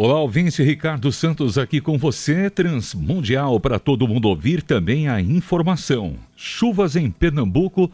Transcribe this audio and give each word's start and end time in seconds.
Olá, 0.00 0.20
ouvinte 0.20 0.62
Ricardo 0.62 1.10
Santos 1.10 1.58
aqui 1.58 1.80
com 1.80 1.98
você, 1.98 2.48
Transmundial 2.48 3.58
para 3.58 3.80
todo 3.80 4.06
mundo 4.06 4.28
ouvir 4.28 4.62
também 4.62 5.08
a 5.08 5.20
informação. 5.20 6.14
Chuvas 6.36 6.94
em 6.94 7.10
Pernambuco, 7.10 7.90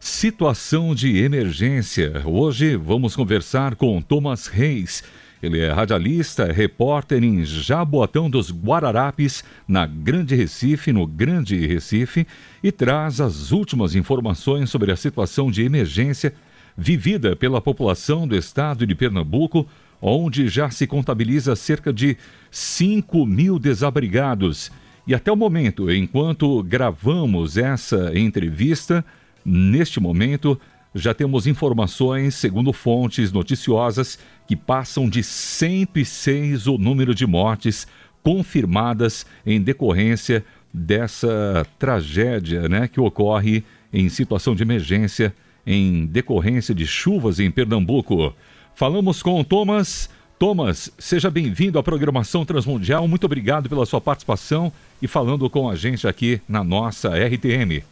situação 0.00 0.94
de 0.94 1.18
emergência. 1.18 2.22
Hoje 2.24 2.74
vamos 2.74 3.14
conversar 3.14 3.74
com 3.74 4.00
Thomas 4.00 4.46
Reis. 4.46 5.04
Ele 5.42 5.60
é 5.60 5.70
radialista, 5.70 6.50
repórter 6.50 7.22
em 7.22 7.44
Jaboatão 7.44 8.30
dos 8.30 8.50
Guararapes, 8.50 9.44
na 9.68 9.84
Grande 9.84 10.34
Recife, 10.34 10.90
no 10.90 11.06
Grande 11.06 11.66
Recife, 11.66 12.26
e 12.62 12.72
traz 12.72 13.20
as 13.20 13.52
últimas 13.52 13.94
informações 13.94 14.70
sobre 14.70 14.90
a 14.90 14.96
situação 14.96 15.50
de 15.50 15.62
emergência 15.62 16.32
vivida 16.74 17.36
pela 17.36 17.60
população 17.60 18.26
do 18.26 18.34
estado 18.34 18.86
de 18.86 18.94
Pernambuco 18.94 19.68
onde 20.02 20.48
já 20.48 20.68
se 20.68 20.84
contabiliza 20.84 21.54
cerca 21.54 21.92
de 21.92 22.16
5 22.50 23.24
mil 23.24 23.56
desabrigados. 23.56 24.72
E 25.06 25.14
até 25.14 25.30
o 25.30 25.36
momento, 25.36 25.90
enquanto 25.90 26.62
gravamos 26.64 27.56
essa 27.56 28.16
entrevista, 28.18 29.04
neste 29.44 30.00
momento, 30.00 30.60
já 30.94 31.14
temos 31.14 31.46
informações, 31.46 32.34
segundo 32.34 32.72
fontes 32.72 33.30
noticiosas, 33.30 34.18
que 34.46 34.56
passam 34.56 35.08
de 35.08 35.22
106 35.22 36.66
o 36.66 36.76
número 36.76 37.14
de 37.14 37.26
mortes 37.26 37.86
confirmadas 38.22 39.24
em 39.46 39.60
decorrência 39.60 40.44
dessa 40.72 41.66
tragédia 41.78 42.68
né, 42.68 42.88
que 42.88 43.00
ocorre 43.00 43.64
em 43.92 44.08
situação 44.08 44.54
de 44.54 44.62
emergência 44.62 45.34
em 45.66 46.06
decorrência 46.06 46.74
de 46.74 46.86
chuvas 46.86 47.38
em 47.38 47.50
Pernambuco. 47.50 48.34
Falamos 48.74 49.22
com 49.22 49.40
o 49.40 49.44
Thomas. 49.44 50.08
Thomas, 50.38 50.90
seja 50.98 51.30
bem-vindo 51.30 51.78
à 51.78 51.82
programação 51.82 52.44
Transmundial. 52.44 53.06
Muito 53.06 53.24
obrigado 53.24 53.68
pela 53.68 53.86
sua 53.86 54.00
participação 54.00 54.72
e 55.00 55.06
falando 55.06 55.48
com 55.48 55.68
a 55.68 55.76
gente 55.76 56.08
aqui 56.08 56.40
na 56.48 56.64
nossa 56.64 57.10
RTM. 57.10 57.84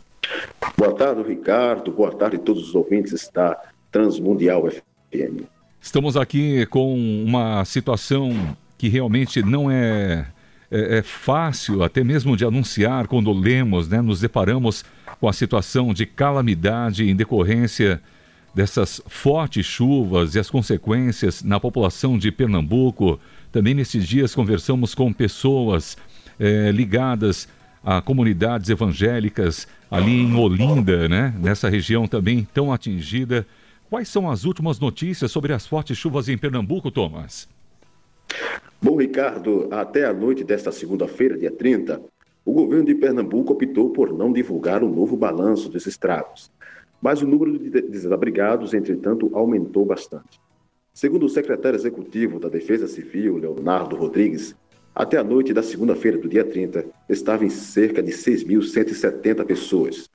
Boa 0.76 0.94
tarde, 0.94 1.22
Ricardo. 1.22 1.92
Boa 1.92 2.12
tarde 2.12 2.36
a 2.36 2.38
todos 2.40 2.68
os 2.68 2.74
ouvintes 2.74 3.30
da 3.32 3.56
Transmundial 3.92 4.68
FM. 4.68 5.44
Estamos 5.80 6.16
aqui 6.16 6.66
com 6.66 6.94
uma 7.24 7.64
situação 7.64 8.56
que 8.76 8.88
realmente 8.88 9.42
não 9.42 9.70
é, 9.70 10.26
é, 10.70 10.98
é 10.98 11.02
fácil, 11.02 11.82
até 11.82 12.02
mesmo 12.02 12.36
de 12.36 12.44
anunciar 12.44 13.06
quando 13.06 13.32
lemos, 13.32 13.88
né? 13.88 14.00
Nos 14.00 14.20
deparamos 14.20 14.84
com 15.20 15.28
a 15.28 15.32
situação 15.32 15.94
de 15.94 16.04
calamidade 16.04 17.08
em 17.08 17.14
decorrência 17.14 18.00
dessas 18.54 19.00
fortes 19.06 19.64
chuvas 19.64 20.34
e 20.34 20.38
as 20.38 20.50
consequências 20.50 21.42
na 21.42 21.60
população 21.60 22.18
de 22.18 22.30
Pernambuco. 22.32 23.18
Também 23.52 23.74
nesses 23.74 24.06
dias 24.06 24.34
conversamos 24.34 24.94
com 24.94 25.12
pessoas 25.12 25.96
é, 26.38 26.70
ligadas 26.70 27.48
a 27.84 28.00
comunidades 28.00 28.68
evangélicas 28.68 29.66
ali 29.90 30.12
em 30.12 30.34
Olinda, 30.36 31.08
né? 31.08 31.34
Nessa 31.40 31.68
região 31.68 32.06
também 32.06 32.46
tão 32.52 32.72
atingida. 32.72 33.46
Quais 33.88 34.08
são 34.08 34.30
as 34.30 34.44
últimas 34.44 34.78
notícias 34.78 35.32
sobre 35.32 35.52
as 35.52 35.66
fortes 35.66 35.96
chuvas 35.96 36.28
em 36.28 36.38
Pernambuco, 36.38 36.90
Thomas? 36.90 37.48
Bom, 38.80 38.96
Ricardo, 38.96 39.68
até 39.70 40.04
a 40.04 40.12
noite 40.12 40.44
desta 40.44 40.70
segunda-feira, 40.70 41.36
dia 41.36 41.50
30, 41.50 42.00
o 42.44 42.52
governo 42.52 42.86
de 42.86 42.94
Pernambuco 42.94 43.52
optou 43.52 43.90
por 43.90 44.12
não 44.12 44.32
divulgar 44.32 44.82
o 44.82 44.86
um 44.86 44.94
novo 44.94 45.16
balanço 45.16 45.68
dos 45.68 45.86
estragos. 45.86 46.50
Mas 47.00 47.22
o 47.22 47.26
número 47.26 47.58
de 47.58 47.70
desabrigados, 47.82 48.74
entretanto, 48.74 49.30
aumentou 49.32 49.84
bastante. 49.84 50.40
Segundo 50.92 51.26
o 51.26 51.28
secretário 51.28 51.76
executivo 51.76 52.38
da 52.38 52.48
Defesa 52.48 52.86
Civil, 52.86 53.38
Leonardo 53.38 53.96
Rodrigues, 53.96 54.54
até 54.94 55.16
a 55.16 55.24
noite 55.24 55.54
da 55.54 55.62
segunda-feira 55.62 56.18
do 56.18 56.28
dia 56.28 56.44
30, 56.44 56.84
estava 57.08 57.44
em 57.44 57.48
cerca 57.48 58.02
de 58.02 58.12
6.170 58.12 59.44
pessoas 59.44 60.10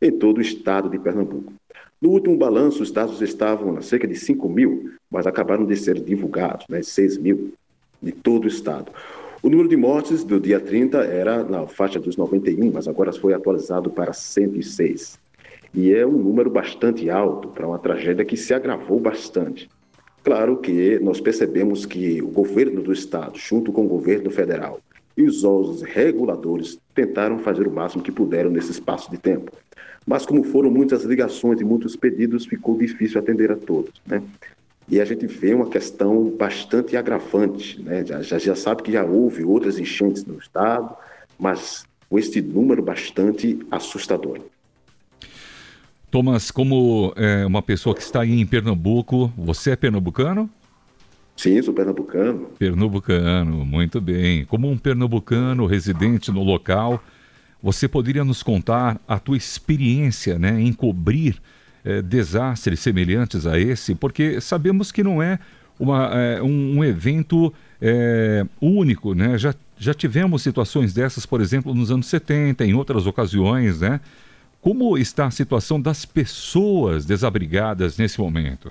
em 0.00 0.12
todo 0.12 0.38
o 0.38 0.42
estado 0.42 0.88
de 0.88 0.98
Pernambuco. 0.98 1.52
No 2.00 2.10
último 2.10 2.36
balanço, 2.36 2.82
os 2.82 2.92
dados 2.92 3.20
estavam 3.20 3.76
a 3.76 3.82
cerca 3.82 4.06
de 4.06 4.14
5 4.14 4.48
mil, 4.48 4.92
mas 5.10 5.26
acabaram 5.26 5.66
de 5.66 5.74
ser 5.76 5.98
divulgados, 6.00 6.66
né, 6.68 6.82
6 6.82 7.18
mil 7.18 7.52
de 8.00 8.12
todo 8.12 8.44
o 8.44 8.48
estado. 8.48 8.92
O 9.42 9.48
número 9.48 9.68
de 9.68 9.76
mortes 9.76 10.22
do 10.22 10.38
dia 10.38 10.60
30 10.60 10.98
era 10.98 11.42
na 11.42 11.66
faixa 11.66 11.98
dos 11.98 12.16
91, 12.16 12.70
mas 12.72 12.86
agora 12.86 13.12
foi 13.12 13.34
atualizado 13.34 13.90
para 13.90 14.12
106. 14.12 15.18
E 15.74 15.92
é 15.92 16.06
um 16.06 16.16
número 16.16 16.50
bastante 16.50 17.10
alto 17.10 17.48
para 17.48 17.66
uma 17.66 17.78
tragédia 17.78 18.24
que 18.24 18.36
se 18.36 18.54
agravou 18.54 18.98
bastante. 18.98 19.68
Claro 20.24 20.58
que 20.58 20.98
nós 20.98 21.20
percebemos 21.20 21.86
que 21.86 22.20
o 22.22 22.28
governo 22.28 22.82
do 22.82 22.92
estado, 22.92 23.38
junto 23.38 23.72
com 23.72 23.84
o 23.84 23.88
governo 23.88 24.30
federal 24.30 24.80
e 25.16 25.22
os 25.22 25.44
órgãos 25.44 25.82
reguladores, 25.82 26.78
tentaram 26.94 27.38
fazer 27.38 27.66
o 27.66 27.72
máximo 27.72 28.02
que 28.02 28.12
puderam 28.12 28.50
nesse 28.50 28.70
espaço 28.70 29.10
de 29.10 29.18
tempo. 29.18 29.52
Mas 30.06 30.24
como 30.24 30.42
foram 30.42 30.70
muitas 30.70 31.04
ligações 31.04 31.60
e 31.60 31.64
muitos 31.64 31.94
pedidos, 31.96 32.46
ficou 32.46 32.76
difícil 32.76 33.20
atender 33.20 33.50
a 33.50 33.56
todos, 33.56 33.92
né? 34.06 34.22
E 34.88 35.00
a 35.00 35.04
gente 35.04 35.26
vê 35.26 35.52
uma 35.52 35.68
questão 35.68 36.30
bastante 36.30 36.96
agravante, 36.96 37.82
né? 37.82 38.04
Já, 38.04 38.22
já, 38.22 38.38
já 38.38 38.54
sabe 38.54 38.82
que 38.82 38.92
já 38.92 39.04
houve 39.04 39.44
outras 39.44 39.78
enchentes 39.78 40.24
no 40.24 40.38
estado, 40.38 40.96
mas 41.38 41.84
com 42.08 42.18
este 42.18 42.40
número 42.40 42.82
bastante 42.82 43.58
assustador. 43.70 44.40
Thomas, 46.10 46.50
como 46.50 47.12
é, 47.16 47.44
uma 47.44 47.60
pessoa 47.60 47.94
que 47.94 48.00
está 48.00 48.22
aí 48.22 48.40
em 48.40 48.46
Pernambuco, 48.46 49.32
você 49.36 49.72
é 49.72 49.76
pernambucano? 49.76 50.48
Sim, 51.36 51.60
sou 51.62 51.72
pernambucano. 51.72 52.48
Pernambucano, 52.58 53.64
muito 53.64 54.00
bem. 54.00 54.44
Como 54.46 54.68
um 54.68 54.76
pernambucano 54.76 55.66
residente 55.66 56.32
no 56.32 56.42
local, 56.42 57.00
você 57.62 57.86
poderia 57.86 58.24
nos 58.24 58.42
contar 58.42 59.00
a 59.06 59.18
tua 59.18 59.36
experiência 59.36 60.38
né, 60.38 60.60
em 60.60 60.72
cobrir 60.72 61.40
é, 61.84 62.02
desastres 62.02 62.80
semelhantes 62.80 63.46
a 63.46 63.58
esse? 63.58 63.94
Porque 63.94 64.40
sabemos 64.40 64.90
que 64.90 65.04
não 65.04 65.22
é, 65.22 65.38
uma, 65.78 66.06
é 66.12 66.42
um, 66.42 66.78
um, 66.78 66.84
evento 66.84 67.52
é, 67.80 68.44
único, 68.60 69.14
né? 69.14 69.38
Já, 69.38 69.54
já 69.76 69.94
tivemos 69.94 70.42
situações 70.42 70.92
dessas, 70.92 71.24
por 71.24 71.40
exemplo, 71.40 71.72
nos 71.72 71.90
anos 71.90 72.06
70, 72.06 72.64
em 72.64 72.74
outras 72.74 73.06
ocasiões, 73.06 73.80
né? 73.80 74.00
Como 74.68 74.98
está 74.98 75.24
a 75.24 75.30
situação 75.30 75.80
das 75.80 76.04
pessoas 76.04 77.06
desabrigadas 77.06 77.96
nesse 77.96 78.20
momento? 78.20 78.70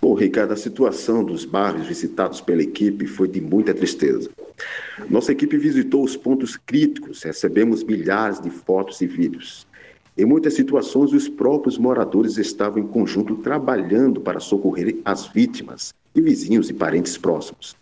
Bom, 0.00 0.14
Ricardo, 0.14 0.52
a 0.52 0.56
situação 0.56 1.22
dos 1.22 1.44
bairros 1.44 1.86
visitados 1.86 2.40
pela 2.40 2.62
equipe 2.62 3.06
foi 3.06 3.28
de 3.28 3.38
muita 3.38 3.74
tristeza. 3.74 4.30
Nossa 5.10 5.30
equipe 5.30 5.58
visitou 5.58 6.02
os 6.02 6.16
pontos 6.16 6.56
críticos, 6.56 7.22
recebemos 7.22 7.84
milhares 7.84 8.40
de 8.40 8.48
fotos 8.48 9.02
e 9.02 9.06
vídeos. 9.06 9.66
Em 10.16 10.24
muitas 10.24 10.54
situações, 10.54 11.12
os 11.12 11.28
próprios 11.28 11.76
moradores 11.76 12.38
estavam 12.38 12.82
em 12.82 12.86
conjunto 12.86 13.36
trabalhando 13.36 14.22
para 14.22 14.40
socorrer 14.40 14.96
as 15.04 15.26
vítimas 15.26 15.92
e 16.14 16.22
vizinhos 16.22 16.70
e 16.70 16.72
parentes 16.72 17.18
próximos. 17.18 17.76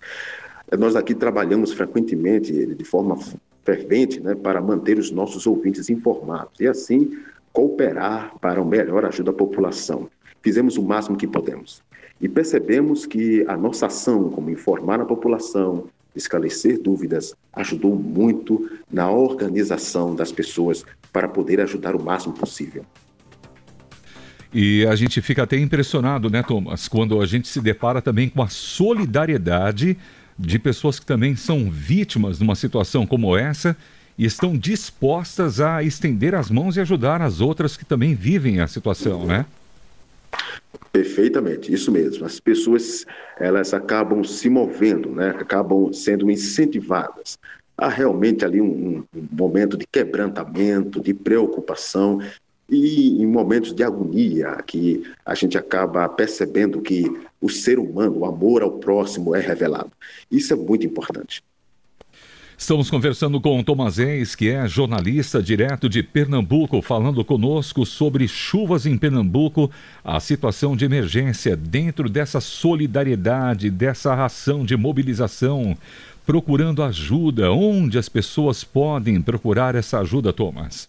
Nós 0.76 0.96
aqui 0.96 1.14
trabalhamos 1.14 1.72
frequentemente 1.72 2.52
de 2.66 2.84
forma 2.84 3.16
fervente 3.64 4.20
né, 4.20 4.34
para 4.34 4.60
manter 4.60 4.98
os 4.98 5.10
nossos 5.10 5.46
ouvintes 5.46 5.90
informados 5.90 6.60
e, 6.60 6.66
assim, 6.66 7.18
cooperar 7.52 8.34
para 8.40 8.60
uma 8.60 8.70
melhor 8.70 9.04
ajuda 9.04 9.30
à 9.30 9.34
população. 9.34 10.08
Fizemos 10.42 10.76
o 10.76 10.82
máximo 10.82 11.16
que 11.16 11.26
podemos. 11.26 11.82
E 12.20 12.28
percebemos 12.28 13.06
que 13.06 13.44
a 13.48 13.56
nossa 13.56 13.86
ação, 13.86 14.30
como 14.30 14.50
informar 14.50 15.00
a 15.00 15.04
população, 15.04 15.86
esclarecer 16.14 16.80
dúvidas, 16.80 17.34
ajudou 17.52 17.94
muito 17.94 18.70
na 18.90 19.10
organização 19.10 20.14
das 20.14 20.32
pessoas 20.32 20.84
para 21.12 21.28
poder 21.28 21.60
ajudar 21.60 21.94
o 21.94 22.02
máximo 22.02 22.34
possível. 22.34 22.84
E 24.52 24.84
a 24.86 24.96
gente 24.96 25.22
fica 25.22 25.44
até 25.44 25.56
impressionado, 25.56 26.28
né, 26.28 26.42
Thomas, 26.42 26.88
quando 26.88 27.20
a 27.20 27.26
gente 27.26 27.46
se 27.46 27.60
depara 27.60 28.02
também 28.02 28.28
com 28.28 28.42
a 28.42 28.48
solidariedade 28.48 29.96
de 30.40 30.58
pessoas 30.58 30.98
que 30.98 31.06
também 31.06 31.36
são 31.36 31.70
vítimas 31.70 32.38
de 32.38 32.44
uma 32.44 32.54
situação 32.54 33.06
como 33.06 33.36
essa 33.36 33.76
e 34.16 34.24
estão 34.24 34.56
dispostas 34.56 35.60
a 35.60 35.82
estender 35.82 36.34
as 36.34 36.50
mãos 36.50 36.76
e 36.76 36.80
ajudar 36.80 37.20
as 37.20 37.40
outras 37.40 37.76
que 37.76 37.84
também 37.84 38.14
vivem 38.14 38.60
a 38.60 38.66
situação, 38.66 39.26
né? 39.26 39.44
Perfeitamente, 40.92 41.72
isso 41.72 41.92
mesmo. 41.92 42.24
As 42.24 42.40
pessoas 42.40 43.04
elas 43.38 43.72
acabam 43.72 44.24
se 44.24 44.48
movendo, 44.48 45.10
né? 45.10 45.30
Acabam 45.30 45.92
sendo 45.92 46.30
incentivadas. 46.30 47.38
Há 47.76 47.88
realmente 47.88 48.44
ali 48.44 48.60
um, 48.60 49.04
um 49.14 49.28
momento 49.30 49.76
de 49.76 49.86
quebrantamento, 49.86 51.00
de 51.00 51.14
preocupação 51.14 52.20
e 52.70 53.22
em 53.22 53.26
momentos 53.26 53.72
de 53.72 53.82
agonia 53.82 54.62
que 54.66 55.02
a 55.24 55.34
gente 55.34 55.58
acaba 55.58 56.08
percebendo 56.08 56.80
que 56.80 57.04
o 57.40 57.48
ser 57.48 57.78
humano, 57.78 58.18
o 58.18 58.24
amor 58.24 58.62
ao 58.62 58.72
próximo 58.72 59.34
é 59.34 59.40
revelado. 59.40 59.90
Isso 60.30 60.52
é 60.52 60.56
muito 60.56 60.86
importante. 60.86 61.42
Estamos 62.56 62.90
conversando 62.90 63.40
com 63.40 63.58
o 63.58 63.64
Tomás 63.64 63.96
Reis, 63.96 64.34
que 64.34 64.50
é 64.50 64.68
jornalista 64.68 65.42
direto 65.42 65.88
de 65.88 66.02
Pernambuco, 66.02 66.82
falando 66.82 67.24
conosco 67.24 67.86
sobre 67.86 68.28
chuvas 68.28 68.84
em 68.84 68.98
Pernambuco, 68.98 69.70
a 70.04 70.20
situação 70.20 70.76
de 70.76 70.84
emergência 70.84 71.56
dentro 71.56 72.06
dessa 72.06 72.38
solidariedade, 72.38 73.70
dessa 73.70 74.12
ação 74.26 74.62
de 74.62 74.76
mobilização, 74.76 75.74
procurando 76.26 76.82
ajuda. 76.82 77.50
Onde 77.50 77.96
as 77.96 78.10
pessoas 78.10 78.62
podem 78.62 79.22
procurar 79.22 79.74
essa 79.74 79.98
ajuda, 79.98 80.30
Thomas? 80.30 80.86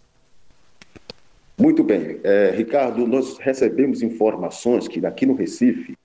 Muito 1.62 1.84
bem. 1.84 2.20
É, 2.24 2.52
Ricardo, 2.58 3.06
nós 3.06 3.38
recebemos 3.38 4.02
informações 4.02 4.88
que 4.88 5.06
aqui 5.06 5.28
no 5.28 5.36
Recife, 5.36 5.96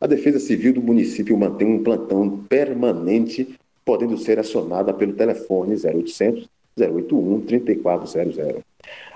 a 0.00 0.06
Defesa 0.06 0.40
Civil 0.40 0.72
do 0.72 0.80
município 0.80 1.36
mantém 1.36 1.68
um 1.68 1.82
plantão 1.82 2.38
permanente 2.48 3.54
podendo 3.84 4.16
ser 4.16 4.38
acionada 4.38 4.90
pelo 4.94 5.12
telefone 5.12 5.74
0800 5.74 6.48
081 6.78 7.42
3400. 7.42 8.38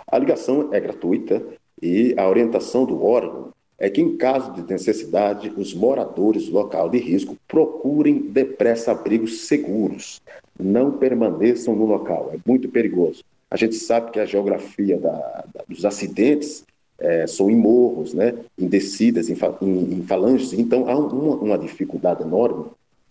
A 0.06 0.18
ligação 0.18 0.68
é 0.70 0.78
gratuita 0.78 1.42
e 1.80 2.14
a 2.18 2.28
orientação 2.28 2.84
do 2.84 3.02
órgão 3.02 3.54
é 3.78 3.88
que, 3.88 4.02
em 4.02 4.18
caso 4.18 4.52
de 4.52 4.70
necessidade, 4.70 5.50
os 5.56 5.72
moradores 5.72 6.44
do 6.44 6.52
local 6.52 6.90
de 6.90 6.98
risco 6.98 7.38
procurem 7.48 8.18
depressa 8.18 8.92
abrigos 8.92 9.46
seguros. 9.46 10.20
Não 10.60 10.92
permaneçam 10.92 11.74
no 11.74 11.86
local, 11.86 12.32
é 12.34 12.38
muito 12.46 12.68
perigoso. 12.68 13.24
A 13.50 13.56
gente 13.56 13.76
sabe 13.76 14.10
que 14.10 14.20
a 14.20 14.26
geografia 14.26 14.98
da, 14.98 15.44
da, 15.54 15.64
dos 15.68 15.84
acidentes 15.84 16.64
é, 16.98 17.26
são 17.26 17.50
em 17.50 17.56
morros, 17.56 18.14
né, 18.14 18.34
em 18.58 18.66
descidas, 18.66 19.28
em, 19.28 19.36
em, 19.62 19.94
em 19.94 20.02
falanges, 20.02 20.52
então 20.52 20.88
há 20.88 20.96
uma, 20.96 21.36
uma 21.36 21.58
dificuldade 21.58 22.22
enorme 22.22 22.66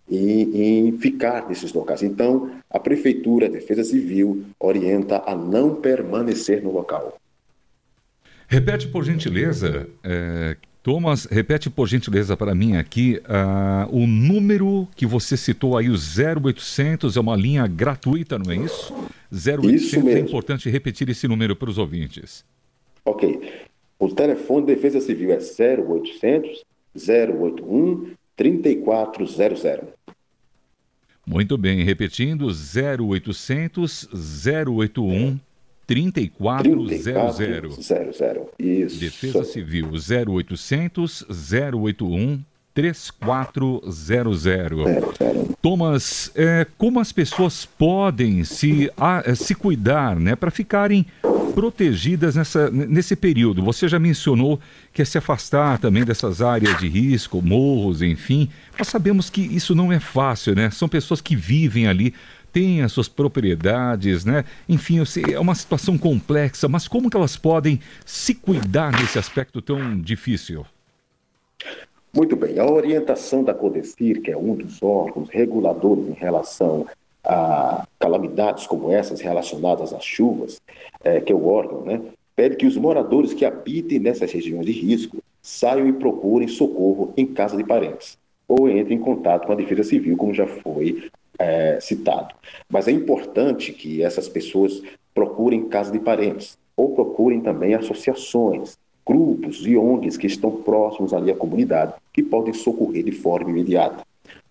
em, 0.10 0.88
em 0.88 0.98
ficar 0.98 1.48
nesses 1.48 1.74
locais. 1.74 2.04
Então, 2.04 2.52
a 2.70 2.80
Prefeitura, 2.80 3.48
a 3.48 3.50
Defesa 3.50 3.84
Civil, 3.84 4.46
orienta 4.60 5.24
a 5.26 5.36
não 5.36 5.76
permanecer 5.76 6.62
no 6.62 6.72
local. 6.72 7.18
Repete, 8.48 8.88
por 8.88 9.04
gentileza, 9.04 9.88
é, 10.04 10.56
Thomas, 10.86 11.26
repete 11.26 11.68
por 11.68 11.88
gentileza 11.88 12.38
para 12.38 12.54
mim 12.54 12.76
aqui 12.76 13.20
uh, 13.26 13.90
o 13.92 14.06
número 14.06 14.88
que 14.96 15.04
você 15.04 15.36
citou 15.36 15.76
aí, 15.76 15.90
o 15.90 15.96
0800, 15.96 17.18
é 17.18 17.20
uma 17.20 17.36
linha 17.36 17.66
gratuita, 17.66 18.38
não 18.38 18.52
é 18.52 18.56
isso? 18.58 18.94
0800 19.34 19.82
isso 19.82 20.08
é 20.08 20.20
importante 20.20 20.70
repetir 20.70 21.10
esse 21.10 21.28
número 21.28 21.56
para 21.56 21.72
os 21.72 21.80
ouvintes. 21.80 22.46
Ok. 23.04 23.52
O 23.98 24.10
telefone 24.10 24.68
de 24.68 24.76
defesa 24.76 25.02
civil 25.02 25.32
é 25.32 25.40
0800 25.40 26.64
081 26.96 28.12
3400. 28.36 29.90
Muito 31.26 31.58
bem, 31.58 31.84
repetindo, 31.84 32.46
0800 32.46 34.08
081 34.14 35.40
3400. 35.40 35.55
Isso. 38.58 39.00
Defesa 39.00 39.44
Civil 39.44 39.92
0800 39.92 41.26
081 41.30 42.42
3400. 42.76 44.86
Thomas, 45.62 46.32
é, 46.36 46.68
como 46.78 47.00
as 47.00 47.14
pessoas 47.14 47.66
podem 47.66 48.44
se, 48.44 48.92
a, 48.98 49.34
se 49.34 49.56
cuidar 49.56 50.20
né, 50.20 50.36
para 50.36 50.52
ficarem 50.52 51.06
protegidas 51.56 52.36
nessa, 52.36 52.70
nesse 52.70 53.16
período? 53.16 53.64
Você 53.64 53.88
já 53.88 53.98
mencionou 53.98 54.60
que 54.94 55.02
é 55.02 55.06
se 55.06 55.18
afastar 55.18 55.80
também 55.80 56.04
dessas 56.04 56.42
áreas 56.42 56.78
de 56.78 56.90
risco, 56.90 57.42
morros, 57.42 58.02
enfim. 58.02 58.50
Nós 58.78 58.90
sabemos 58.90 59.30
que 59.30 59.42
isso 59.42 59.74
não 59.74 59.92
é 59.92 60.00
fácil, 60.00 60.54
né? 60.54 60.70
São 60.70 60.90
pessoas 60.90 61.22
que 61.22 61.36
vivem 61.36 61.88
ali, 61.88 62.14
têm 62.56 62.84
as 62.84 62.94
suas 62.94 63.10
propriedades, 63.10 64.24
né? 64.24 64.46
Enfim, 64.70 65.04
é 65.30 65.38
uma 65.38 65.54
situação 65.54 65.98
complexa, 65.98 66.70
mas 66.70 66.88
como 66.88 67.10
que 67.10 67.18
elas 67.18 67.36
podem 67.36 67.82
se 68.06 68.34
cuidar 68.34 68.94
nesse 68.94 69.20
aspecto 69.20 69.62
tão 69.62 70.00
difícil? 70.00 70.66
Muito 72.16 72.34
bem, 72.38 72.58
a 72.58 72.66
orientação 72.66 73.44
da 73.44 73.54
CODECIR, 73.54 74.22
que 74.22 74.32
é 74.32 74.38
um 74.38 74.56
dos 74.56 74.82
órgãos 74.82 75.28
reguladores 75.30 76.08
em 76.08 76.14
relação 76.14 76.88
a 77.26 77.86
calamidades 78.00 78.66
como 78.66 78.90
essas 78.90 79.20
relacionadas 79.20 79.92
às 79.92 80.06
chuvas, 80.06 80.62
é, 81.04 81.20
que 81.20 81.34
é 81.34 81.36
o 81.36 81.46
órgão, 81.48 81.84
né, 81.84 82.02
pede 82.38 82.56
que 82.56 82.66
os 82.66 82.78
moradores 82.78 83.34
que 83.34 83.44
habitem 83.44 84.00
nessas 84.00 84.32
regiões 84.32 84.66
de 84.66 84.72
risco 84.72 85.18
saiam 85.42 85.90
e 85.90 85.92
procurem 85.92 86.48
socorro 86.48 87.14
em 87.18 87.26
casa 87.26 87.58
de 87.58 87.66
parentes 87.66 88.18
ou 88.48 88.70
entrem 88.70 88.98
em 88.98 89.02
contato 89.02 89.46
com 89.46 89.54
a 89.54 89.56
Defesa 89.56 89.84
Civil, 89.84 90.16
como 90.16 90.34
já 90.34 90.46
foi 90.46 91.10
é, 91.40 91.80
citado. 91.82 92.36
Mas 92.70 92.88
é 92.88 92.92
importante 92.92 93.72
que 93.72 94.04
essas 94.04 94.28
pessoas 94.28 94.82
procurem 95.14 95.70
casa 95.70 95.92
de 95.92 96.00
parentes 96.00 96.58
ou 96.76 96.94
procurem 96.94 97.42
também 97.42 97.74
associações, 97.74 98.78
grupos 99.06 99.66
e 99.66 99.78
ONGs 99.78 100.18
que 100.18 100.28
estão 100.28 100.52
próximos 100.52 101.14
ali 101.14 101.32
à 101.32 101.36
comunidade, 101.36 101.94
que 102.12 102.24
podem 102.24 102.54
socorrer 102.54 103.04
de 103.04 103.12
forma 103.12 103.50
imediata 103.50 104.04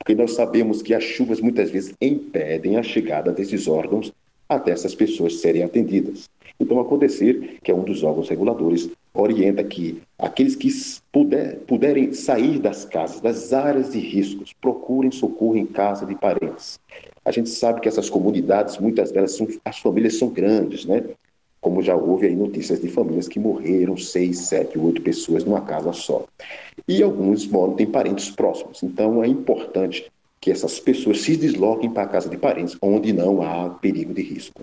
porque 0.05 0.15
nós 0.15 0.35
sabemos 0.35 0.83
que 0.83 0.93
as 0.93 1.03
chuvas 1.03 1.41
muitas 1.41 1.71
vezes 1.71 1.95
impedem 2.01 2.77
a 2.77 2.83
chegada 2.83 3.33
desses 3.33 3.67
órgãos 3.67 4.13
até 4.47 4.71
essas 4.71 4.95
pessoas 4.95 5.41
serem 5.41 5.63
atendidas. 5.63 6.29
Então, 6.61 6.79
acontecer 6.79 7.59
que 7.63 7.71
é 7.71 7.75
um 7.75 7.83
dos 7.83 8.03
órgãos 8.03 8.29
reguladores 8.29 8.91
orienta 9.15 9.63
que 9.63 10.03
aqueles 10.19 10.57
que 10.57 10.69
puder, 11.13 11.59
puderem 11.61 12.13
sair 12.13 12.59
das 12.59 12.85
casas, 12.85 13.21
das 13.21 13.53
áreas 13.53 13.93
de 13.93 14.01
riscos, 14.01 14.53
procurem 14.61 15.11
socorro 15.11 15.57
em 15.57 15.67
casa 15.67 16.05
de 16.05 16.15
parentes. 16.15 16.81
A 17.25 17.31
gente 17.31 17.49
sabe 17.49 17.81
que 17.81 17.89
essas 17.89 18.11
comunidades, 18.11 18.77
muitas 18.79 19.13
delas, 19.13 19.37
são, 19.37 19.49
as 19.65 19.79
famílias 19.79 20.19
são 20.19 20.29
grandes, 20.29 20.85
né? 20.85 21.03
como 21.65 21.81
já 21.81 21.97
houve 21.97 22.27
aí 22.27 22.37
notícias 22.37 22.79
de 22.79 22.89
famílias 22.89 23.27
que 23.27 23.39
morreram 23.39 23.97
seis, 23.97 24.41
sete, 24.41 24.79
oito 24.79 25.01
pessoas 25.01 25.45
numa 25.45 25.63
casa 25.63 25.95
só. 25.95 26.27
E 26.87 27.03
alguns 27.03 27.47
moram, 27.47 27.73
têm 27.73 27.87
parentes 27.87 28.31
próximos. 28.31 28.83
Então 28.83 29.25
é 29.25 29.27
importante 29.27 30.13
que 30.39 30.51
essas 30.51 30.79
pessoas 30.79 31.23
se 31.23 31.39
desloquem 31.39 31.89
para 31.89 32.03
a 32.03 32.07
casa 32.07 32.29
de 32.29 32.37
parentes, 32.37 32.77
onde 32.83 33.15
não 33.15 33.41
há 33.41 33.71
perigo 33.71 34.13
de 34.13 34.21
risco. 34.21 34.61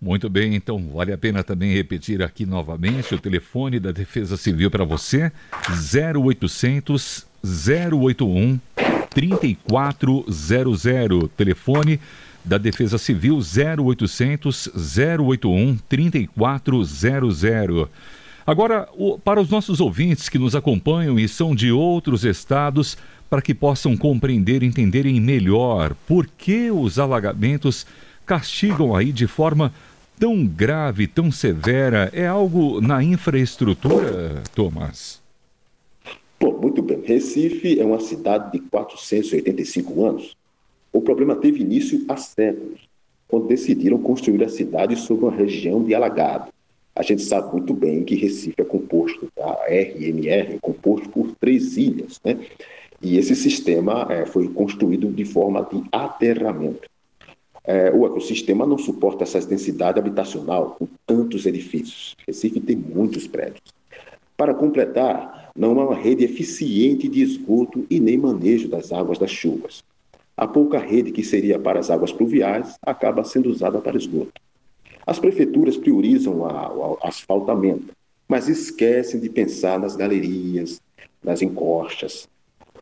Muito 0.00 0.30
bem, 0.30 0.54
então 0.54 0.78
vale 0.94 1.12
a 1.12 1.18
pena 1.18 1.42
também 1.42 1.72
repetir 1.72 2.22
aqui 2.22 2.46
novamente 2.46 3.16
o 3.16 3.18
telefone 3.18 3.80
da 3.80 3.90
Defesa 3.90 4.36
Civil 4.36 4.70
para 4.70 4.84
você: 4.84 5.32
0800 5.68 7.26
081 7.42 8.60
3400. 9.10 11.28
Telefone 11.36 11.98
da 12.44 12.58
Defesa 12.58 12.96
Civil 12.96 13.40
0800 13.40 14.70
081 14.72 15.76
3400. 15.88 17.88
Agora, 18.46 18.88
o, 18.96 19.18
para 19.18 19.40
os 19.40 19.50
nossos 19.50 19.80
ouvintes 19.80 20.28
que 20.28 20.38
nos 20.38 20.54
acompanham 20.54 21.18
e 21.18 21.28
são 21.28 21.56
de 21.56 21.72
outros 21.72 22.24
estados, 22.24 22.96
para 23.28 23.42
que 23.42 23.52
possam 23.52 23.96
compreender 23.96 24.62
e 24.62 24.66
entenderem 24.66 25.20
melhor 25.20 25.96
por 26.06 26.26
que 26.26 26.70
os 26.70 27.00
alagamentos 27.00 27.84
castigam 28.24 28.94
aí 28.94 29.10
de 29.10 29.26
forma 29.26 29.72
tão 30.18 30.46
grave, 30.46 31.06
tão 31.06 31.30
severa, 31.30 32.10
é 32.12 32.26
algo 32.26 32.80
na 32.80 33.02
infraestrutura, 33.02 34.42
Thomas? 34.54 35.20
Bom, 36.40 36.58
muito 36.60 36.82
bem. 36.82 37.00
Recife 37.04 37.80
é 37.80 37.84
uma 37.84 38.00
cidade 38.00 38.52
de 38.52 38.58
485 38.58 40.04
anos 40.04 40.36
o 40.92 41.00
problema 41.00 41.36
teve 41.36 41.60
início 41.60 42.04
há 42.08 42.16
séculos, 42.16 42.88
quando 43.28 43.46
decidiram 43.46 43.98
construir 43.98 44.42
a 44.42 44.48
cidade 44.48 44.96
sobre 44.96 45.26
uma 45.26 45.34
região 45.34 45.82
de 45.82 45.94
alagado. 45.94 46.50
A 46.94 47.02
gente 47.02 47.22
sabe 47.22 47.52
muito 47.52 47.74
bem 47.74 48.02
que 48.04 48.16
Recife 48.16 48.60
é 48.60 48.64
composto, 48.64 49.28
a 49.38 49.66
RMR 49.68 50.54
é 50.54 50.58
composto 50.60 51.08
por 51.10 51.30
três 51.36 51.76
ilhas, 51.76 52.18
né? 52.24 52.38
E 53.00 53.16
esse 53.16 53.36
sistema 53.36 54.08
é, 54.10 54.26
foi 54.26 54.48
construído 54.48 55.08
de 55.08 55.24
forma 55.24 55.62
de 55.70 55.84
aterramento. 55.92 56.88
É, 57.70 57.90
o 57.90 58.06
ecossistema 58.06 58.66
não 58.66 58.78
suporta 58.78 59.24
essa 59.24 59.38
densidade 59.42 59.98
habitacional 59.98 60.74
com 60.78 60.88
tantos 61.06 61.44
edifícios. 61.44 62.16
Recife 62.26 62.60
tem 62.60 62.74
muitos 62.74 63.26
prédios. 63.26 63.60
Para 64.38 64.54
completar, 64.54 65.50
não 65.54 65.78
há 65.78 65.88
uma 65.88 65.94
rede 65.94 66.24
eficiente 66.24 67.06
de 67.06 67.20
esgoto 67.20 67.84
e 67.90 68.00
nem 68.00 68.16
manejo 68.16 68.68
das 68.68 68.90
águas 68.90 69.18
das 69.18 69.30
chuvas. 69.30 69.84
A 70.34 70.48
pouca 70.48 70.78
rede 70.78 71.12
que 71.12 71.22
seria 71.22 71.58
para 71.58 71.78
as 71.78 71.90
águas 71.90 72.10
pluviais 72.10 72.74
acaba 72.80 73.22
sendo 73.22 73.50
usada 73.50 73.78
para 73.80 73.98
esgoto. 73.98 74.40
As 75.06 75.18
prefeituras 75.18 75.76
priorizam 75.76 76.38
o 76.38 76.98
asfaltamento, 77.02 77.92
mas 78.26 78.48
esquecem 78.48 79.20
de 79.20 79.28
pensar 79.28 79.78
nas 79.78 79.94
galerias, 79.94 80.80
nas 81.22 81.42
encostas. 81.42 82.26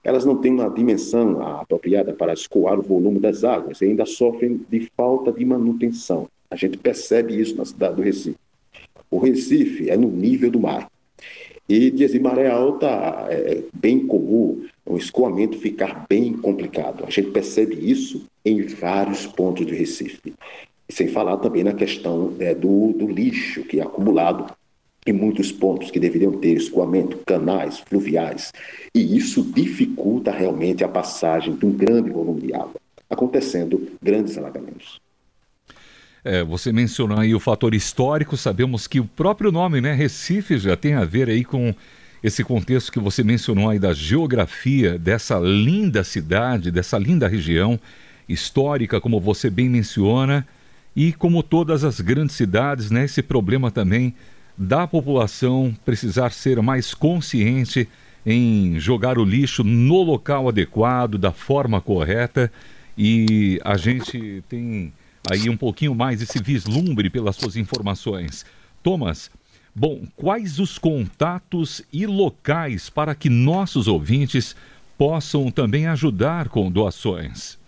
Elas 0.07 0.25
não 0.25 0.37
têm 0.37 0.53
uma 0.53 0.71
dimensão 0.71 1.43
apropriada 1.43 2.13
para 2.13 2.33
escoar 2.33 2.79
o 2.79 2.83
volume 2.83 3.19
das 3.19 3.43
águas 3.43 3.81
e 3.81 3.87
ainda 3.87 4.07
sofrem 4.07 4.61
de 4.71 4.89
falta 4.97 5.33
de 5.33 5.45
manutenção. 5.45 6.29
A 6.49 6.55
gente 6.55 6.79
percebe 6.79 7.37
isso 7.37 7.57
na 7.57 7.65
cidade 7.65 7.97
do 7.97 8.03
Recife. 8.03 8.37
O 9.11 9.19
Recife 9.19 9.91
é 9.91 9.97
no 9.97 10.07
nível 10.07 10.49
do 10.49 10.61
mar. 10.61 10.89
E 11.69 11.91
dias 11.91 12.13
de 12.13 12.21
maré 12.21 12.49
alta 12.49 12.87
é 13.29 13.65
bem 13.75 14.07
comum 14.07 14.65
o 14.87 14.97
escoamento 14.97 15.59
ficar 15.59 16.07
bem 16.09 16.35
complicado. 16.35 17.03
A 17.05 17.11
gente 17.11 17.33
percebe 17.33 17.75
isso 17.75 18.27
em 18.45 18.63
vários 18.63 19.27
pontos 19.27 19.67
de 19.67 19.75
Recife. 19.75 20.35
Sem 20.89 21.09
falar 21.09 21.39
também 21.39 21.65
na 21.65 21.75
questão 21.75 22.33
é, 22.39 22.55
do, 22.55 22.93
do 22.93 23.09
lixo 23.09 23.65
que 23.65 23.81
é 23.81 23.83
acumulado 23.83 24.56
em 25.07 25.13
muitos 25.13 25.53
pontos 25.53 25.91
que 25.91 26.01
deveriam 26.01 26.33
ter 26.33 26.55
escoamento, 26.55 27.19
canais 27.25 27.79
fluviais, 27.79 28.53
e 28.95 29.17
isso 29.17 29.43
dificulta 29.55 30.33
realmente 30.33 30.83
a 30.83 30.89
passagem 30.89 31.55
de 31.55 31.65
um 31.65 31.71
grande 31.71 32.11
volume 32.11 32.41
de 32.43 32.55
água, 32.55 32.75
acontecendo 33.09 33.93
grandes 34.03 34.37
alagamentos. 34.37 35.01
É, 36.25 36.43
você 36.43 36.73
mencionou 36.73 37.21
aí 37.21 37.33
o 37.37 37.39
fator 37.39 37.73
histórico, 37.73 38.37
sabemos 38.37 38.89
que 38.89 38.99
o 38.99 39.05
próprio 39.05 39.53
nome, 39.53 39.81
né, 39.81 39.93
Recife, 39.93 40.59
já 40.59 40.77
tem 40.77 40.95
a 40.95 41.05
ver 41.05 41.29
aí 41.29 41.45
com 41.45 41.73
esse 42.21 42.43
contexto 42.43 42.91
que 42.91 42.99
você 42.99 43.23
mencionou 43.23 43.71
aí 43.71 43.79
da 43.79 43.93
geografia 43.93 44.99
dessa 44.99 45.39
linda 45.39 46.03
cidade, 46.03 46.73
dessa 46.73 46.99
linda 46.99 47.29
região 47.29 47.79
histórica, 48.29 49.01
como 49.01 49.21
você 49.21 49.49
bem 49.49 49.69
menciona, 49.69 50.45
e 50.97 51.13
como 51.13 51.45
todas 51.45 51.85
as 51.85 52.01
grandes 52.01 52.35
cidades, 52.35 52.91
né, 52.91 53.05
esse 53.05 53.23
problema 53.23 53.71
também 53.71 54.13
da 54.57 54.87
população 54.87 55.77
precisar 55.85 56.31
ser 56.31 56.61
mais 56.63 56.95
consciente 56.95 57.89
em 58.25 58.79
jogar 58.81 59.19
o 59.19 59.25
lixo 59.25 59.63
no 59.63 60.03
local 60.03 60.49
adequado, 60.49 61.17
da 61.17 61.31
forma 61.31 61.81
correta, 61.81 62.51
e 62.99 63.61
a 63.65 63.77
gente 63.77 64.43
tem 64.49 64.93
aí 65.31 65.49
um 65.51 65.57
pouquinho 65.57 65.95
mais 65.95 66.23
esse 66.23 66.43
vislumbre 66.43 67.11
pelas 67.11 67.37
suas 67.37 67.57
informações. 67.57 68.45
Thomas, 68.83 69.31
bom, 69.75 70.03
quais 70.17 70.59
os 70.59 70.79
contatos 70.79 71.83
e 71.93 72.07
locais 72.07 72.89
para 72.89 73.15
que 73.15 73.29
nossos 73.29 73.87
ouvintes 73.87 74.57
possam 74.97 75.51
também 75.51 75.87
ajudar 75.87 76.49
com 76.49 76.71
doações? 76.71 77.59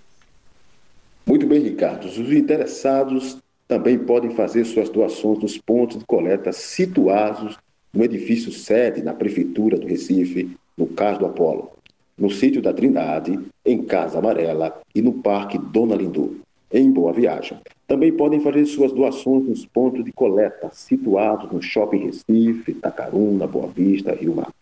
Muito 1.27 1.47
bem, 1.47 1.63
Ricardo. 1.63 2.07
Os 2.07 2.17
interessados 2.33 3.37
também 3.69 3.99
podem 3.99 4.31
fazer 4.31 4.65
suas 4.65 4.89
doações 4.89 5.39
nos 5.39 5.59
pontos 5.59 5.99
de 5.99 6.07
coleta 6.07 6.51
situados 6.53 7.59
no 7.93 8.03
edifício 8.03 8.51
sede 8.51 9.03
na 9.03 9.13
Prefeitura 9.13 9.79
do 9.79 9.87
Recife, 9.87 10.51
no 10.77 10.87
Cais 10.87 11.19
do 11.19 11.27
Apolo, 11.27 11.71
no 12.17 12.31
sítio 12.31 12.63
da 12.63 12.73
Trindade, 12.73 13.39
em 13.65 13.83
Casa 13.83 14.19
Amarela 14.19 14.81
e 14.95 15.03
no 15.03 15.13
Parque 15.13 15.59
Dona 15.59 15.95
Lindu, 15.95 16.41
em 16.73 16.91
Boa 16.91 17.13
Viagem. 17.13 17.59
Também 17.87 18.11
podem 18.11 18.41
fazer 18.41 18.65
suas 18.65 18.91
doações 18.91 19.45
nos 19.45 19.67
pontos 19.67 20.03
de 20.03 20.13
coleta 20.13 20.71
situados 20.73 21.53
no 21.53 21.61
Shopping 21.61 22.07
Recife, 22.07 22.75
Tacaruna, 22.75 23.47
Boa 23.47 23.69
Vista, 23.69 24.15
Rio 24.15 24.35
Mar. 24.35 24.53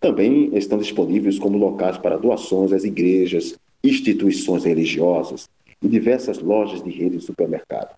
Também 0.00 0.50
estão 0.56 0.78
disponíveis 0.78 1.38
como 1.38 1.58
locais 1.58 1.98
para 1.98 2.16
doações 2.16 2.72
às 2.72 2.84
igrejas, 2.84 3.54
instituições 3.82 4.64
religiosas, 4.64 5.48
e 5.82 5.88
diversas 5.88 6.38
lojas 6.38 6.82
de 6.82 6.90
rede 6.90 7.18
de 7.18 7.22
supermercado. 7.22 7.94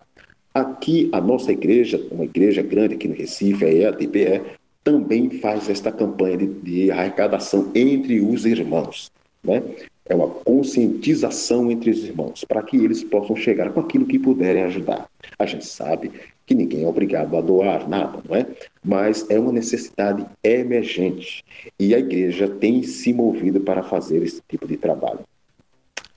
Aqui, 0.53 1.09
a 1.11 1.21
nossa 1.21 1.51
igreja, 1.51 2.01
uma 2.11 2.25
igreja 2.25 2.61
grande 2.61 2.95
aqui 2.95 3.07
no 3.07 3.13
Recife, 3.13 3.65
a 3.65 3.71
EADPE, 3.71 4.41
também 4.83 5.29
faz 5.29 5.69
esta 5.69 5.91
campanha 5.91 6.37
de, 6.37 6.47
de 6.47 6.91
arrecadação 6.91 7.71
entre 7.75 8.19
os 8.21 8.45
irmãos. 8.45 9.11
Né? 9.43 9.61
É 10.05 10.15
uma 10.15 10.27
conscientização 10.27 11.69
entre 11.69 11.91
os 11.91 12.03
irmãos, 12.03 12.43
para 12.43 12.63
que 12.63 12.77
eles 12.77 13.03
possam 13.03 13.35
chegar 13.35 13.71
com 13.71 13.79
aquilo 13.79 14.07
que 14.07 14.17
puderem 14.17 14.63
ajudar. 14.63 15.07
A 15.37 15.45
gente 15.45 15.67
sabe 15.67 16.11
que 16.47 16.55
ninguém 16.55 16.83
é 16.83 16.87
obrigado 16.87 17.37
a 17.37 17.41
doar 17.41 17.87
nada, 17.87 18.19
não 18.27 18.35
é? 18.35 18.47
Mas 18.83 19.29
é 19.29 19.37
uma 19.37 19.51
necessidade 19.51 20.25
emergente 20.43 21.43
e 21.79 21.93
a 21.93 21.99
igreja 21.99 22.47
tem 22.47 22.81
se 22.81 23.13
movido 23.13 23.59
para 23.59 23.83
fazer 23.83 24.23
esse 24.23 24.41
tipo 24.49 24.67
de 24.67 24.75
trabalho. 24.75 25.19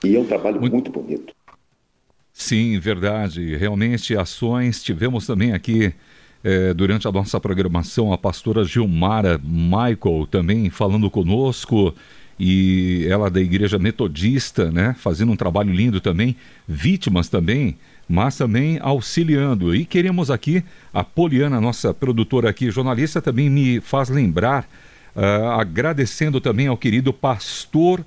E 0.02 0.16
é 0.16 0.18
um 0.18 0.24
trabalho 0.24 0.58
muito, 0.58 0.72
muito 0.72 0.90
bonito. 0.90 1.34
Sim, 2.32 2.78
verdade. 2.78 3.56
Realmente, 3.56 4.16
ações. 4.16 4.82
Tivemos 4.82 5.26
também 5.26 5.52
aqui, 5.52 5.92
eh, 6.42 6.74
durante 6.74 7.06
a 7.06 7.12
nossa 7.12 7.38
programação, 7.38 8.12
a 8.12 8.18
pastora 8.18 8.64
Gilmara 8.64 9.40
Michael 9.42 10.26
também 10.30 10.70
falando 10.70 11.10
conosco. 11.10 11.94
E 12.40 13.06
ela 13.08 13.30
da 13.30 13.40
Igreja 13.40 13.78
Metodista, 13.78 14.70
né? 14.70 14.96
Fazendo 14.98 15.30
um 15.32 15.36
trabalho 15.36 15.72
lindo 15.72 16.00
também. 16.00 16.34
Vítimas 16.66 17.28
também, 17.28 17.76
mas 18.08 18.36
também 18.36 18.78
auxiliando. 18.80 19.74
E 19.74 19.84
queremos 19.84 20.30
aqui, 20.30 20.64
a 20.92 21.04
Poliana, 21.04 21.60
nossa 21.60 21.94
produtora 21.94 22.50
aqui, 22.50 22.70
jornalista, 22.70 23.20
também 23.22 23.48
me 23.48 23.80
faz 23.80 24.08
lembrar, 24.08 24.68
uh, 25.14 25.50
agradecendo 25.60 26.40
também 26.40 26.66
ao 26.66 26.76
querido 26.76 27.12
pastor. 27.12 28.04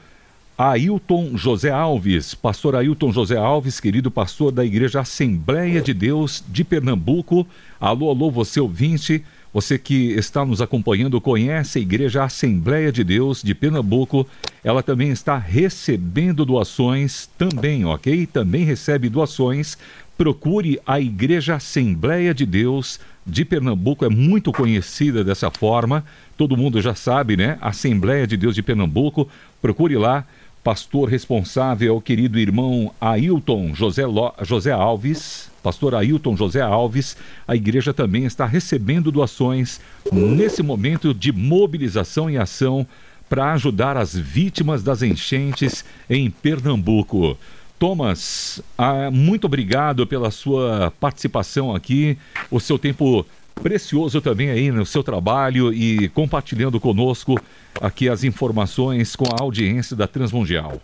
Ailton 0.58 1.36
José 1.36 1.70
Alves, 1.70 2.34
pastor 2.34 2.78
Ailton 2.78 3.12
José 3.12 3.36
Alves, 3.36 3.78
querido 3.82 4.10
pastor 4.10 4.54
da 4.54 4.64
Igreja 4.64 5.02
Assembleia 5.02 5.82
de 5.82 5.94
Deus 5.94 6.42
de 6.48 6.64
Pernambuco. 6.64 7.46
Alô, 7.78 8.10
alô, 8.10 8.32
você 8.32 8.62
ouvinte, 8.62 9.22
você 9.54 9.78
que 9.78 10.12
está 10.14 10.46
nos 10.46 10.62
acompanhando, 10.62 11.20
conhece 11.20 11.80
a 11.80 11.82
Igreja 11.82 12.24
Assembleia 12.24 12.90
de 12.90 13.04
Deus 13.04 13.44
de 13.44 13.54
Pernambuco. 13.54 14.26
Ela 14.64 14.82
também 14.82 15.10
está 15.10 15.38
recebendo 15.38 16.46
doações, 16.46 17.30
também, 17.38 17.84
ok? 17.84 18.26
Também 18.26 18.64
recebe 18.64 19.10
doações. 19.10 19.78
Procure 20.18 20.80
a 20.88 21.02
Igreja 21.02 21.56
Assembleia 21.56 22.34
de 22.34 22.46
Deus 22.46 22.98
de 23.28 23.44
Pernambuco, 23.44 24.06
é 24.06 24.10
muito 24.10 24.54
conhecida 24.54 25.24
dessa 25.24 25.50
forma. 25.52 26.06
Todo 26.38 26.56
mundo 26.56 26.82
já 26.82 26.94
sabe, 26.94 27.36
né? 27.36 27.58
Assembleia 27.60 28.28
de 28.28 28.38
Deus 28.38 28.56
de 28.56 28.62
Pernambuco. 28.62 29.28
Procure 29.62 29.98
lá 29.98 30.26
pastor 30.66 31.08
responsável 31.08 31.96
é 31.96 32.02
querido 32.02 32.40
irmão 32.40 32.92
Ailton 33.00 33.76
José, 33.76 34.04
Lo... 34.04 34.34
José 34.42 34.72
Alves, 34.72 35.52
pastor 35.62 35.94
Ailton 35.94 36.36
José 36.36 36.60
Alves. 36.60 37.16
A 37.48 37.56
igreja 37.56 37.94
também 37.94 38.26
está 38.26 38.48
recebendo 38.48 39.12
doações 39.12 39.80
nesse 40.12 40.64
momento 40.64 41.14
de 41.14 41.32
mobilização 41.32 42.32
e 42.32 42.38
ação 42.40 42.88
para 43.30 43.54
ajudar 43.54 43.96
as 43.96 44.18
vítimas 44.18 44.82
das 44.82 45.04
enchentes 45.04 45.86
em 46.10 46.32
Pernambuco. 46.32 47.38
Thomas, 47.78 48.60
ah, 48.76 49.12
muito 49.12 49.46
obrigado 49.46 50.08
pela 50.08 50.32
sua 50.32 50.92
participação 51.00 51.76
aqui, 51.76 52.18
o 52.50 52.60
seu 52.60 52.80
tempo 52.80 53.24
precioso 53.56 54.22
também 54.22 54.50
aí 54.50 54.72
no 54.72 54.86
seu 54.86 55.04
trabalho 55.04 55.74
e 55.74 56.10
compartilhando 56.10 56.80
conosco 56.80 57.40
aqui 57.82 58.08
as 58.10 58.24
informações 58.24 59.16
com 59.16 59.26
a 59.26 59.42
audiência 59.42 59.96
da 59.96 60.08
Transmundial. 60.08 60.82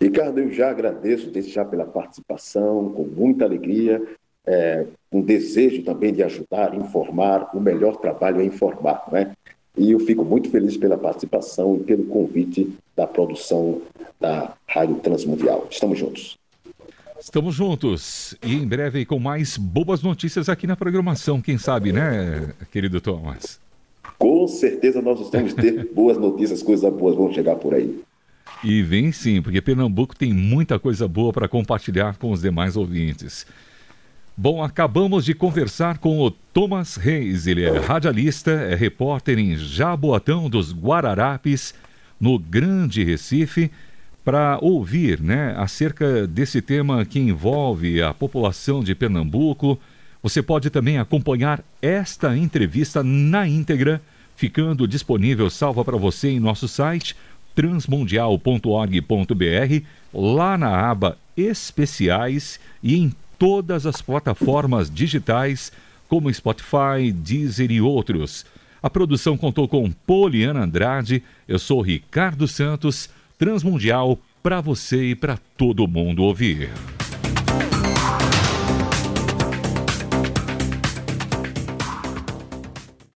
Ricardo, 0.00 0.40
eu 0.40 0.50
já 0.50 0.70
agradeço 0.70 1.30
desde 1.30 1.52
já 1.52 1.64
pela 1.64 1.84
participação, 1.84 2.90
com 2.90 3.04
muita 3.04 3.44
alegria, 3.44 4.02
é, 4.46 4.86
um 5.12 5.20
desejo 5.20 5.82
também 5.82 6.12
de 6.12 6.22
ajudar, 6.22 6.74
informar, 6.74 7.50
o 7.54 7.60
melhor 7.60 7.96
trabalho 7.96 8.40
é 8.40 8.44
informar, 8.44 9.04
né? 9.12 9.32
E 9.76 9.92
eu 9.92 10.00
fico 10.00 10.24
muito 10.24 10.50
feliz 10.50 10.76
pela 10.76 10.98
participação 10.98 11.76
e 11.76 11.84
pelo 11.84 12.04
convite 12.04 12.72
da 12.96 13.06
produção 13.06 13.82
da 14.18 14.54
Rádio 14.66 14.96
Transmundial. 14.96 15.66
Estamos 15.70 15.98
juntos. 15.98 16.39
Estamos 17.20 17.54
juntos 17.54 18.34
e 18.42 18.54
em 18.54 18.66
breve 18.66 19.04
com 19.04 19.18
mais 19.18 19.58
boas 19.58 20.02
notícias 20.02 20.48
aqui 20.48 20.66
na 20.66 20.74
programação, 20.74 21.38
quem 21.38 21.58
sabe, 21.58 21.92
né, 21.92 22.54
querido 22.72 22.98
Thomas? 22.98 23.60
Com 24.18 24.48
certeza 24.48 25.02
nós 25.02 25.30
vamos 25.30 25.52
ter 25.52 25.86
boas 25.92 26.16
notícias, 26.16 26.62
coisas 26.62 26.90
boas 26.90 27.14
vão 27.14 27.30
chegar 27.30 27.56
por 27.56 27.74
aí. 27.74 28.00
E 28.64 28.82
vem 28.82 29.12
sim, 29.12 29.42
porque 29.42 29.60
Pernambuco 29.60 30.16
tem 30.16 30.32
muita 30.32 30.78
coisa 30.78 31.06
boa 31.06 31.30
para 31.30 31.46
compartilhar 31.46 32.16
com 32.16 32.30
os 32.30 32.40
demais 32.40 32.74
ouvintes. 32.74 33.46
Bom, 34.34 34.62
acabamos 34.62 35.26
de 35.26 35.34
conversar 35.34 35.98
com 35.98 36.20
o 36.20 36.30
Thomas 36.30 36.96
Reis. 36.96 37.46
Ele 37.46 37.64
é 37.64 37.78
radialista, 37.78 38.50
é 38.50 38.74
repórter 38.74 39.38
em 39.38 39.56
Jaboatão 39.56 40.48
dos 40.48 40.72
Guararapes, 40.72 41.74
no 42.18 42.38
Grande 42.38 43.04
Recife 43.04 43.70
para 44.30 44.60
ouvir 44.62 45.20
né, 45.20 45.56
acerca 45.58 46.24
desse 46.24 46.62
tema 46.62 47.04
que 47.04 47.18
envolve 47.18 48.00
a 48.00 48.14
população 48.14 48.80
de 48.80 48.94
Pernambuco. 48.94 49.76
Você 50.22 50.40
pode 50.40 50.70
também 50.70 50.98
acompanhar 50.98 51.64
esta 51.82 52.36
entrevista 52.36 53.02
na 53.02 53.48
íntegra, 53.48 54.00
ficando 54.36 54.86
disponível 54.86 55.50
salva 55.50 55.84
para 55.84 55.96
você 55.96 56.28
em 56.28 56.38
nosso 56.38 56.68
site 56.68 57.16
transmundial.org.br, 57.56 59.84
lá 60.14 60.56
na 60.56 60.88
aba 60.88 61.18
Especiais 61.36 62.60
e 62.80 62.98
em 62.98 63.12
todas 63.36 63.84
as 63.84 64.00
plataformas 64.00 64.88
digitais 64.88 65.72
como 66.06 66.32
Spotify, 66.32 67.10
Deezer 67.12 67.72
e 67.72 67.80
outros. 67.80 68.46
A 68.80 68.88
produção 68.88 69.36
contou 69.36 69.66
com 69.66 69.90
Poliana 69.90 70.62
Andrade, 70.62 71.20
eu 71.48 71.58
sou 71.58 71.80
Ricardo 71.80 72.46
Santos 72.46 73.10
Transmundial 73.40 74.18
para 74.42 74.60
você 74.60 75.02
e 75.02 75.14
para 75.14 75.38
todo 75.56 75.88
mundo 75.88 76.22
ouvir. 76.24 76.68